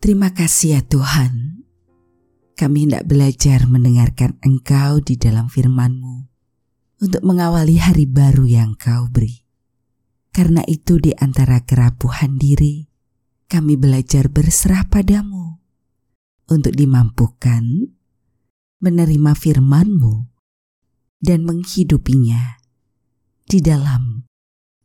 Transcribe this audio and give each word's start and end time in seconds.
Terima 0.00 0.32
kasih 0.32 0.80
ya 0.80 0.82
Tuhan. 0.88 1.60
Kami 2.56 2.88
hendak 2.88 3.04
belajar 3.04 3.68
mendengarkan 3.68 4.40
Engkau 4.40 5.04
di 5.04 5.20
dalam 5.20 5.52
firman-Mu 5.52 6.24
untuk 7.04 7.20
mengawali 7.20 7.76
hari 7.76 8.08
baru 8.08 8.48
yang 8.48 8.80
Kau 8.80 9.12
beri. 9.12 9.44
Karena 10.32 10.64
itu 10.64 10.96
di 10.96 11.12
antara 11.12 11.60
kerapuhan 11.68 12.40
diri, 12.40 12.88
kami 13.44 13.76
belajar 13.76 14.32
berserah 14.32 14.88
padamu 14.88 15.60
untuk 16.48 16.72
dimampukan 16.72 17.92
menerima 18.80 19.32
firman-Mu 19.36 20.14
dan 21.20 21.44
menghidupinya 21.44 22.56
di 23.44 23.60
dalam 23.60 24.24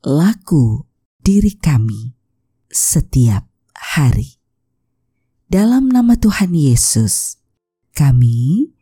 laku 0.04 0.84
diri 1.24 1.56
kami 1.56 2.12
setiap 2.68 3.48
hari. 3.72 4.35
Dalam 5.46 5.94
nama 5.94 6.18
Tuhan 6.18 6.58
Yesus, 6.58 7.38
kami 7.94 8.74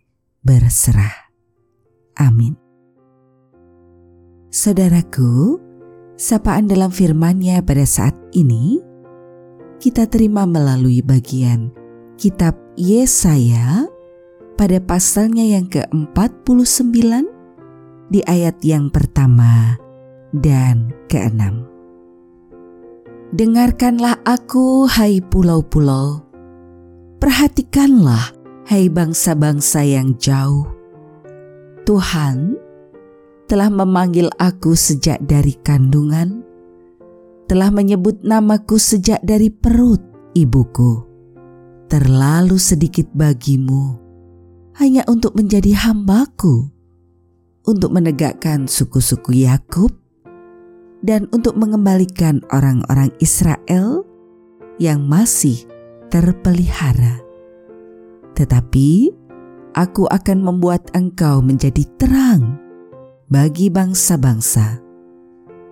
berserah. 0.47 1.27
Amin. 2.15 2.55
Saudaraku, 4.47 5.59
sapaan 6.15 6.71
dalam 6.71 6.87
firman-Nya 6.87 7.59
pada 7.67 7.83
saat 7.83 8.15
ini 8.31 8.79
kita 9.83 10.07
terima 10.07 10.47
melalui 10.47 11.03
bagian 11.03 11.67
kitab 12.15 12.55
Yesaya 12.79 13.83
pada 14.55 14.79
pasalnya 14.79 15.43
yang 15.43 15.67
ke-49 15.67 17.27
di 18.07 18.23
ayat 18.23 18.55
yang 18.63 18.87
pertama 18.87 19.75
dan 20.31 20.95
keenam. 21.11 21.67
Dengarkanlah 23.35 24.23
aku, 24.23 24.87
hai 24.87 25.19
pulau-pulau, 25.19 26.32
Perhatikanlah, 27.23 28.35
hai 28.67 28.91
bangsa-bangsa 28.91 29.79
yang 29.87 30.11
jauh. 30.19 30.67
Tuhan 31.87 32.59
telah 33.47 33.71
memanggil 33.71 34.27
aku 34.35 34.75
sejak 34.75 35.23
dari 35.23 35.55
kandungan, 35.63 36.43
telah 37.47 37.71
menyebut 37.71 38.19
namaku 38.27 38.75
sejak 38.75 39.23
dari 39.23 39.47
perut 39.47 40.03
ibuku. 40.35 40.99
Terlalu 41.87 42.59
sedikit 42.59 43.07
bagimu 43.15 43.95
hanya 44.83 45.07
untuk 45.07 45.39
menjadi 45.39 45.79
hambaku, 45.79 46.67
untuk 47.63 47.95
menegakkan 47.95 48.67
suku-suku 48.67 49.47
Yakub, 49.47 49.95
dan 50.99 51.31
untuk 51.31 51.55
mengembalikan 51.55 52.43
orang-orang 52.51 53.15
Israel 53.23 54.03
yang 54.75 55.07
masih 55.07 55.71
terpelihara. 56.13 57.17
Tetapi 58.37 59.09
aku 59.73 60.05
akan 60.05 60.45
membuat 60.45 60.93
engkau 60.93 61.41
menjadi 61.41 61.81
terang 61.97 62.61
bagi 63.33 63.73
bangsa-bangsa, 63.73 64.77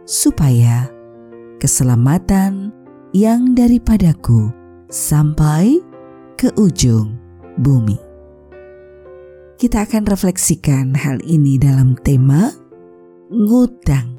supaya 0.09 0.89
keselamatan 1.61 2.73
yang 3.13 3.53
daripadaku 3.53 4.49
sampai 4.89 5.77
ke 6.41 6.49
ujung 6.57 7.21
bumi. 7.61 8.01
Kita 9.61 9.85
akan 9.85 10.09
refleksikan 10.09 10.97
hal 10.97 11.21
ini 11.21 11.61
dalam 11.61 11.93
tema 12.01 12.49
ngutang. 13.29 14.17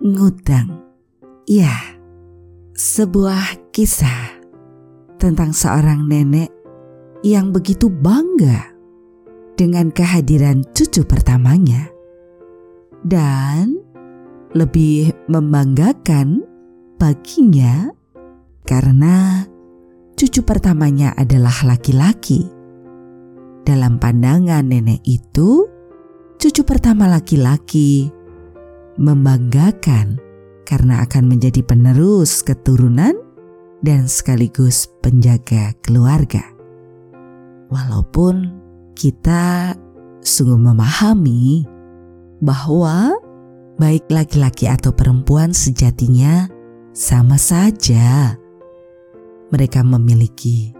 Ngutang, 0.00 0.80
ya, 1.44 1.76
sebuah 2.72 3.70
kisah 3.70 4.41
tentang 5.22 5.54
seorang 5.54 6.10
nenek 6.10 6.50
yang 7.22 7.54
begitu 7.54 7.86
bangga 7.86 8.74
dengan 9.54 9.94
kehadiran 9.94 10.66
cucu 10.74 11.06
pertamanya, 11.06 11.86
dan 13.06 13.78
lebih 14.50 15.14
membanggakan 15.30 16.42
baginya 16.98 17.94
karena 18.66 19.46
cucu 20.18 20.42
pertamanya 20.42 21.14
adalah 21.14 21.54
laki-laki. 21.70 22.50
Dalam 23.62 24.02
pandangan 24.02 24.66
nenek 24.66 25.06
itu, 25.06 25.70
cucu 26.34 26.66
pertama 26.66 27.06
laki-laki 27.06 28.10
membanggakan 28.98 30.18
karena 30.66 31.06
akan 31.06 31.30
menjadi 31.30 31.62
penerus 31.62 32.42
keturunan 32.42 33.14
dan 33.82 34.06
sekaligus 34.06 34.86
penjaga 35.02 35.74
keluarga. 35.82 36.42
Walaupun 37.68 38.62
kita 38.94 39.74
sungguh 40.22 40.58
memahami 40.58 41.66
bahwa 42.38 43.18
baik 43.76 44.06
laki-laki 44.10 44.70
atau 44.70 44.94
perempuan 44.94 45.50
sejatinya 45.50 46.46
sama 46.94 47.36
saja. 47.40 48.38
Mereka 49.52 49.84
memiliki 49.84 50.72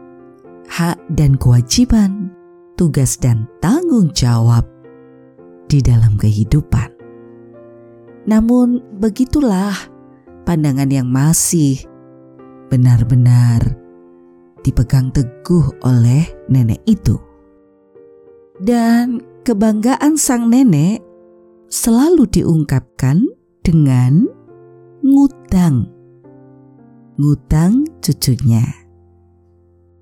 hak 0.70 0.96
dan 1.12 1.36
kewajiban, 1.36 2.32
tugas 2.78 3.20
dan 3.20 3.44
tanggung 3.60 4.08
jawab 4.16 4.64
di 5.68 5.84
dalam 5.84 6.16
kehidupan. 6.16 6.88
Namun, 8.24 8.80
begitulah 9.02 9.74
pandangan 10.46 10.88
yang 10.88 11.10
masih 11.10 11.84
benar-benar 12.72 13.60
dipegang 14.64 15.12
teguh 15.12 15.68
oleh 15.84 16.24
nenek 16.48 16.80
itu. 16.88 17.20
Dan 18.56 19.20
kebanggaan 19.44 20.16
sang 20.16 20.48
nenek 20.48 21.04
selalu 21.68 22.24
diungkapkan 22.32 23.28
dengan 23.60 24.24
ngutang. 25.04 25.92
Ngutang 27.20 27.84
cucunya. 28.00 28.64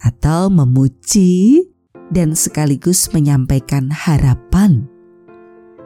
Atau 0.00 0.48
memuji 0.48 1.66
dan 2.14 2.38
sekaligus 2.38 3.10
menyampaikan 3.10 3.90
harapan. 3.90 4.86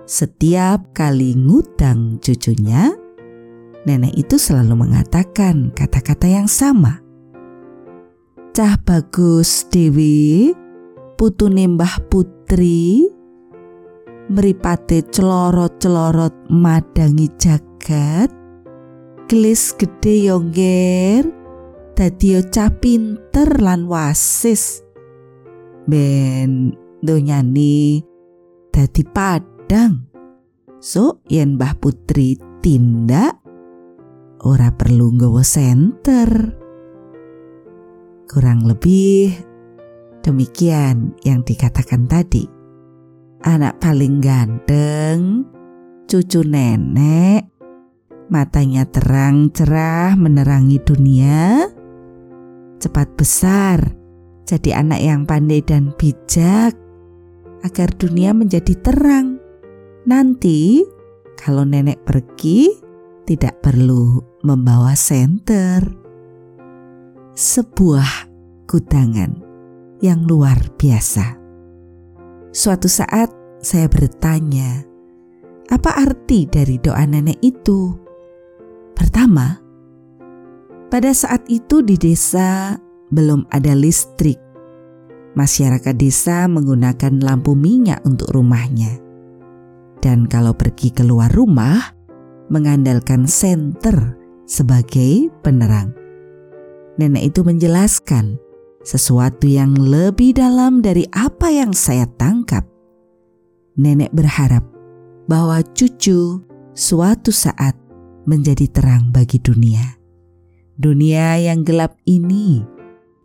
Setiap 0.04 0.92
kali 0.92 1.32
ngutang 1.32 2.20
cucunya, 2.20 2.92
nenek 3.84 4.16
itu 4.16 4.36
selalu 4.40 4.88
mengatakan 4.88 5.72
kata-kata 5.72 6.26
yang 6.28 6.48
sama. 6.48 7.00
Cah 8.54 8.78
bagus 8.80 9.66
Dewi, 9.68 10.54
putu 11.18 11.50
nimbah 11.50 12.00
putri, 12.08 13.08
meripate 14.30 15.04
celorot-celorot 15.10 16.48
madangi 16.48 17.28
jagat, 17.36 18.30
gelis 19.28 19.74
gede 19.74 20.32
yongger, 20.32 21.28
dadi 21.98 22.40
cah 22.50 22.70
pinter 22.72 23.48
lan 23.58 23.86
wasis. 23.90 24.80
Ben 25.84 26.72
donyani 27.04 28.00
dadi 28.72 29.02
padang. 29.04 30.08
So 30.80 31.20
yen 31.28 31.56
Mbah 31.56 31.76
Putri 31.80 32.36
tindak 32.60 33.43
ora 34.44 34.68
perlu 34.76 35.16
nggawa 35.16 35.40
senter. 35.40 36.28
Kurang 38.28 38.68
lebih 38.68 39.32
demikian 40.20 41.16
yang 41.24 41.40
dikatakan 41.40 42.04
tadi. 42.04 42.44
Anak 43.44 43.80
paling 43.80 44.24
ganteng, 44.24 45.44
cucu 46.08 46.40
nenek, 46.44 47.44
matanya 48.32 48.88
terang 48.88 49.52
cerah 49.52 50.16
menerangi 50.16 50.80
dunia, 50.80 51.68
cepat 52.80 53.12
besar, 53.20 53.84
jadi 54.48 54.80
anak 54.80 55.00
yang 55.04 55.22
pandai 55.28 55.60
dan 55.60 55.92
bijak, 56.00 56.72
agar 57.64 57.88
dunia 58.00 58.32
menjadi 58.32 58.72
terang. 58.80 59.36
Nanti, 60.08 60.80
kalau 61.36 61.68
nenek 61.68 62.00
pergi, 62.08 62.72
tidak 63.28 63.60
perlu 63.60 64.33
membawa 64.44 64.92
senter. 64.92 65.80
Sebuah 67.34 68.30
kutangan 68.68 69.40
yang 70.04 70.28
luar 70.28 70.60
biasa. 70.76 71.40
Suatu 72.54 72.86
saat 72.86 73.32
saya 73.58 73.88
bertanya, 73.90 74.84
apa 75.72 75.96
arti 75.96 76.46
dari 76.46 76.78
doa 76.78 77.02
nenek 77.08 77.40
itu? 77.42 77.90
Pertama, 78.94 79.58
pada 80.92 81.10
saat 81.10 81.42
itu 81.50 81.82
di 81.82 81.98
desa 81.98 82.78
belum 83.10 83.50
ada 83.50 83.74
listrik. 83.74 84.38
Masyarakat 85.34 85.96
desa 85.98 86.46
menggunakan 86.46 87.18
lampu 87.18 87.58
minyak 87.58 87.98
untuk 88.06 88.30
rumahnya. 88.30 89.02
Dan 89.98 90.30
kalau 90.30 90.54
pergi 90.54 90.94
keluar 90.94 91.32
rumah, 91.34 91.90
mengandalkan 92.52 93.26
senter 93.26 94.23
sebagai 94.44 95.32
penerang. 95.40 95.92
Nenek 97.00 97.34
itu 97.34 97.40
menjelaskan 97.42 98.38
sesuatu 98.84 99.48
yang 99.48 99.74
lebih 99.74 100.36
dalam 100.36 100.84
dari 100.84 101.08
apa 101.10 101.50
yang 101.50 101.72
saya 101.72 102.06
tangkap. 102.20 102.62
Nenek 103.74 104.14
berharap 104.14 104.62
bahwa 105.26 105.64
cucu 105.74 106.44
suatu 106.76 107.32
saat 107.32 107.74
menjadi 108.28 108.68
terang 108.70 109.10
bagi 109.10 109.40
dunia. 109.40 109.98
Dunia 110.74 111.38
yang 111.40 111.64
gelap 111.64 111.96
ini 112.04 112.62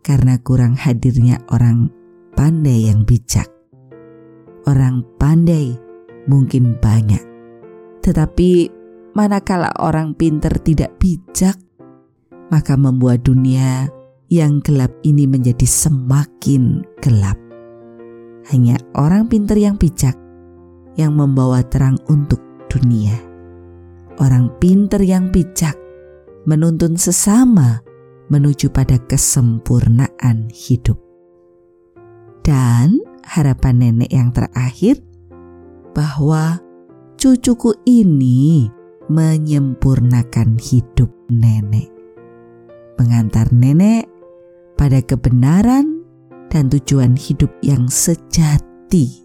karena 0.00 0.40
kurang 0.40 0.74
hadirnya 0.74 1.42
orang 1.52 1.92
pandai 2.34 2.88
yang 2.88 3.04
bijak. 3.04 3.46
Orang 4.68 5.02
pandai 5.16 5.74
mungkin 6.28 6.76
banyak, 6.78 7.22
tetapi 8.04 8.79
manakala 9.14 9.70
orang 9.82 10.14
pinter 10.14 10.52
tidak 10.62 10.94
bijak, 11.02 11.58
maka 12.50 12.74
membuat 12.78 13.26
dunia 13.26 13.90
yang 14.30 14.62
gelap 14.62 14.94
ini 15.02 15.26
menjadi 15.26 15.66
semakin 15.66 16.86
gelap. 17.02 17.38
Hanya 18.50 18.78
orang 18.94 19.26
pinter 19.26 19.58
yang 19.58 19.78
bijak 19.78 20.14
yang 20.98 21.14
membawa 21.14 21.62
terang 21.66 21.98
untuk 22.10 22.38
dunia. 22.70 23.14
Orang 24.18 24.52
pinter 24.62 25.02
yang 25.02 25.32
bijak 25.32 25.74
menuntun 26.46 26.94
sesama 26.94 27.82
menuju 28.30 28.70
pada 28.70 28.96
kesempurnaan 29.10 30.50
hidup. 30.54 30.96
Dan 32.46 33.02
harapan 33.26 33.74
nenek 33.82 34.10
yang 34.10 34.30
terakhir 34.30 35.02
bahwa 35.92 36.58
cucuku 37.18 37.74
ini 37.84 38.70
menyempurnakan 39.10 40.54
hidup 40.62 41.10
nenek 41.26 41.90
mengantar 43.00 43.48
nenek 43.48 44.04
pada 44.76 45.00
kebenaran 45.00 46.04
dan 46.52 46.68
tujuan 46.68 47.16
hidup 47.16 47.48
yang 47.64 47.88
sejati. 47.88 49.24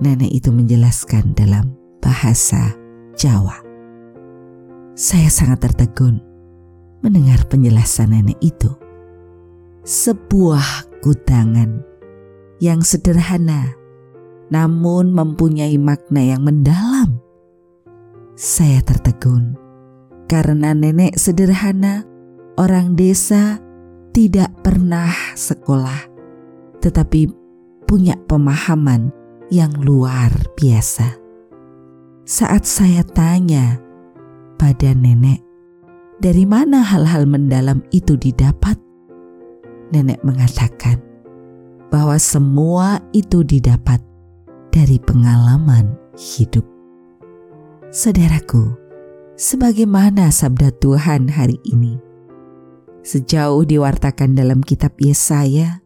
Nenek 0.00 0.32
itu 0.32 0.48
menjelaskan 0.48 1.36
dalam 1.36 1.76
bahasa 2.00 2.72
Jawa. 3.20 3.60
Saya 4.96 5.28
sangat 5.28 5.68
tertegun 5.68 6.24
mendengar 7.04 7.44
penjelasan 7.52 8.16
nenek 8.16 8.40
itu. 8.40 8.72
Sebuah 9.84 10.88
kudangan 11.04 11.84
yang 12.64 12.80
sederhana 12.80 13.76
namun 14.48 15.12
mempunyai 15.12 15.76
makna 15.76 16.24
yang 16.24 16.40
mendalam. 16.40 17.07
Saya 18.38 18.78
tertegun 18.86 19.58
karena 20.30 20.70
nenek 20.70 21.18
sederhana 21.18 22.06
orang 22.54 22.94
desa 22.94 23.58
tidak 24.14 24.54
pernah 24.62 25.10
sekolah, 25.34 26.06
tetapi 26.78 27.26
punya 27.82 28.14
pemahaman 28.30 29.10
yang 29.50 29.74
luar 29.82 30.30
biasa. 30.54 31.18
Saat 32.30 32.62
saya 32.62 33.02
tanya 33.02 33.82
pada 34.54 34.94
nenek, 34.94 35.42
dari 36.22 36.46
mana 36.46 36.86
hal-hal 36.86 37.26
mendalam 37.26 37.82
itu 37.90 38.14
didapat? 38.14 38.78
Nenek 39.90 40.22
mengatakan 40.22 41.02
bahwa 41.90 42.14
semua 42.22 43.02
itu 43.10 43.42
didapat 43.42 43.98
dari 44.70 45.02
pengalaman 45.02 45.90
hidup. 46.14 46.77
Saudaraku, 47.88 48.76
sebagaimana 49.40 50.28
sabda 50.28 50.68
Tuhan 50.76 51.32
hari 51.32 51.56
ini, 51.64 51.96
Sejauh 53.00 53.64
diwartakan 53.64 54.36
dalam 54.36 54.60
kitab 54.60 54.92
Yesaya, 55.00 55.80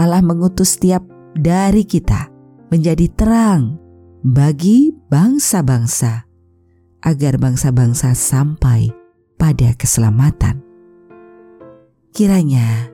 Allah 0.00 0.24
mengutus 0.24 0.80
setiap 0.80 1.04
dari 1.36 1.84
kita 1.84 2.32
menjadi 2.72 3.04
terang 3.12 3.76
bagi 4.24 4.96
bangsa-bangsa, 5.12 6.24
agar 7.04 7.36
bangsa-bangsa 7.36 8.16
sampai 8.16 8.88
pada 9.36 9.76
keselamatan. 9.76 10.64
Kiranya, 12.16 12.88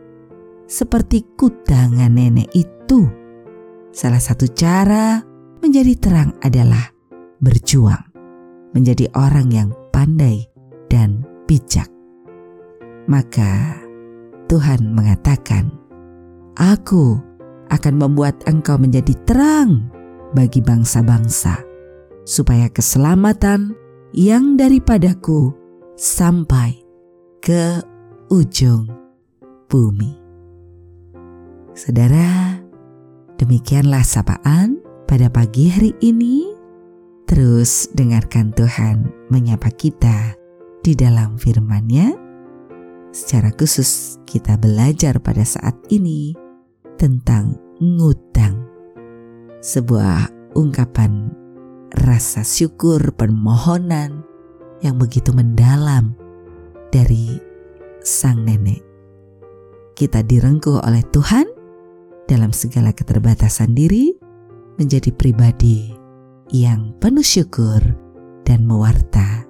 seperti 0.67 1.23
kudangan 1.39 2.11
nenek 2.11 2.51
itu, 2.59 3.07
salah 3.95 4.19
satu 4.19 4.51
cara 4.51 5.23
menjadi 5.63 5.95
terang 5.95 6.35
adalah 6.43 6.91
berjuang, 7.41 8.05
menjadi 8.77 9.09
orang 9.17 9.49
yang 9.51 9.69
pandai 9.91 10.47
dan 10.93 11.25
bijak. 11.49 11.89
Maka 13.11 13.81
Tuhan 14.47 14.95
mengatakan, 14.95 15.73
"Aku 16.55 17.19
akan 17.73 17.95
membuat 17.97 18.39
engkau 18.47 18.77
menjadi 18.77 19.17
terang 19.27 19.91
bagi 20.37 20.63
bangsa-bangsa, 20.63 21.59
supaya 22.23 22.71
keselamatan 22.71 23.75
yang 24.15 24.55
daripadaku 24.55 25.51
sampai 25.97 26.77
ke 27.43 27.83
ujung 28.31 28.87
bumi." 29.67 30.19
Saudara, 31.75 32.59
demikianlah 33.39 34.05
sapaan 34.05 34.83
pada 35.09 35.31
pagi 35.33 35.71
hari 35.71 35.95
ini. 36.05 36.50
Terus 37.31 37.87
dengarkan 37.95 38.51
Tuhan 38.51 39.07
menyapa 39.31 39.71
kita 39.71 40.35
di 40.83 40.99
dalam 40.99 41.39
firman-Nya 41.39 42.19
Secara 43.15 43.51
khusus, 43.55 44.23
kita 44.23 44.55
belajar 44.55 45.19
pada 45.19 45.43
saat 45.43 45.75
ini 45.91 46.31
tentang 46.95 47.59
ngutang, 47.83 48.55
sebuah 49.59 50.31
ungkapan 50.55 51.35
rasa 52.07 52.47
syukur 52.47 53.03
permohonan 53.19 54.23
yang 54.79 54.95
begitu 54.95 55.35
mendalam 55.35 56.15
dari 56.95 57.35
sang 58.07 58.47
nenek. 58.47 58.79
Kita 59.99 60.23
direngkuh 60.23 60.87
oleh 60.87 61.03
Tuhan 61.11 61.51
dalam 62.31 62.55
segala 62.55 62.95
keterbatasan 62.95 63.75
diri 63.75 64.15
menjadi 64.79 65.11
pribadi 65.11 66.00
yang 66.51 66.95
penuh 66.99 67.23
syukur 67.23 67.79
dan 68.43 68.67
mewarta 68.67 69.47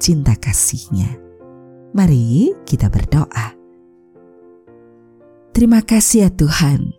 cinta 0.00 0.32
kasihnya. 0.36 1.20
Mari 1.92 2.52
kita 2.64 2.88
berdoa. 2.88 3.56
Terima 5.52 5.82
kasih 5.82 6.28
ya 6.28 6.30
Tuhan, 6.32 6.94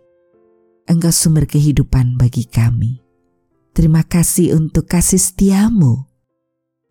Engkau 0.86 1.14
sumber 1.14 1.46
kehidupan 1.46 2.18
bagi 2.18 2.44
kami. 2.46 3.02
Terima 3.70 4.02
kasih 4.02 4.58
untuk 4.58 4.90
kasih 4.90 5.22
setiamu. 5.22 6.10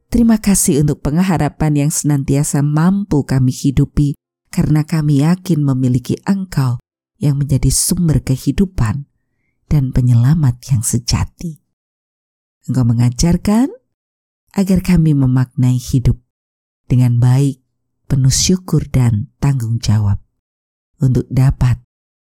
Terima 0.09 0.41
kasih 0.41 0.81
untuk 0.81 1.05
pengharapan 1.05 1.85
yang 1.85 1.91
senantiasa 1.93 2.65
mampu 2.65 3.21
kami 3.27 3.53
hidupi 3.53 4.17
karena 4.49 4.81
kami 4.81 5.21
yakin 5.21 5.61
memiliki 5.61 6.17
Engkau 6.25 6.81
yang 7.21 7.37
menjadi 7.37 7.69
sumber 7.69 8.23
kehidupan 8.23 9.05
dan 9.69 9.93
penyelamat 9.93 10.57
yang 10.73 10.81
sejati. 10.81 11.58
Engkau 12.69 12.85
mengajarkan 12.85 13.73
agar 14.53 14.85
kami 14.85 15.17
memaknai 15.17 15.81
hidup 15.81 16.21
dengan 16.85 17.17
baik 17.17 17.65
penuh 18.05 18.29
syukur 18.29 18.85
dan 18.85 19.33
tanggung 19.41 19.81
jawab 19.81 20.21
untuk 21.01 21.25
dapat 21.33 21.81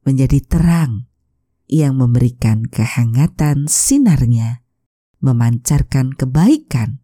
menjadi 0.07 0.39
terang 0.47 1.11
yang 1.67 1.99
memberikan 1.99 2.63
kehangatan 2.63 3.67
sinarnya, 3.67 4.63
memancarkan 5.19 6.15
kebaikan 6.15 7.03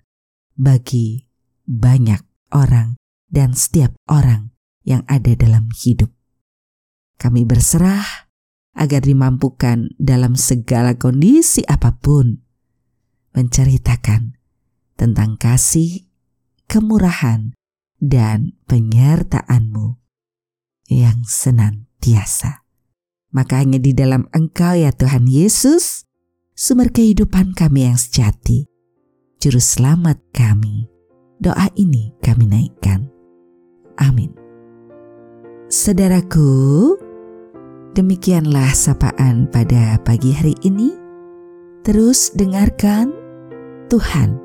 bagi 0.56 1.28
banyak 1.68 2.24
orang 2.56 2.96
dan 3.28 3.52
setiap 3.52 3.92
orang 4.08 4.56
yang 4.88 5.04
ada 5.12 5.36
dalam 5.36 5.68
hidup. 5.84 6.16
Kami 7.20 7.44
berserah 7.44 8.32
agar 8.72 9.04
dimampukan 9.04 9.92
dalam 10.00 10.40
segala 10.40 10.96
kondisi 10.96 11.68
apa 11.68 11.92
pun 11.92 12.47
menceritakan 13.38 14.34
tentang 14.98 15.38
kasih, 15.38 16.10
kemurahan, 16.66 17.54
dan 18.02 18.58
penyertaan-Mu 18.66 20.02
yang 20.90 21.22
senantiasa. 21.22 22.66
Maka 23.30 23.62
hanya 23.62 23.78
di 23.78 23.94
dalam 23.94 24.26
Engkau 24.34 24.74
ya 24.74 24.90
Tuhan 24.90 25.30
Yesus, 25.30 26.10
sumber 26.58 26.90
kehidupan 26.90 27.54
kami 27.54 27.86
yang 27.86 28.00
sejati, 28.00 28.66
juru 29.38 29.62
selamat 29.62 30.18
kami. 30.34 30.90
Doa 31.38 31.70
ini 31.78 32.18
kami 32.18 32.50
naikkan. 32.50 33.06
Amin. 34.02 34.34
Saudaraku, 35.70 36.98
demikianlah 37.94 38.74
sapaan 38.74 39.46
pada 39.54 40.02
pagi 40.02 40.34
hari 40.34 40.58
ini. 40.66 40.98
Terus 41.86 42.34
dengarkan 42.34 43.27
Tuhan 43.88 44.36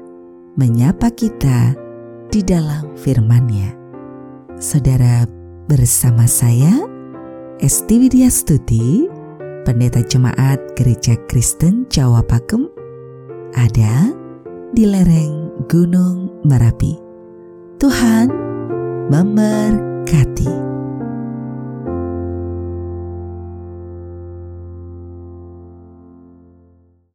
menyapa 0.55 1.11
kita 1.11 1.75
di 2.31 2.47
dalam 2.47 2.95
firman-Nya. 2.95 3.75
Saudara 4.63 5.27
bersama 5.67 6.31
saya, 6.31 6.71
Esti 7.59 7.99
Widya 7.99 8.31
Stuti, 8.31 9.11
Pendeta 9.67 9.99
Jemaat 10.07 10.79
Gereja 10.79 11.19
Kristen 11.27 11.91
Jawa 11.91 12.23
Pakem, 12.23 12.71
ada 13.59 14.15
di 14.71 14.87
lereng 14.87 15.51
Gunung 15.67 16.31
Merapi. 16.47 16.95
Tuhan 17.83 18.31
memberkati. 19.11 20.72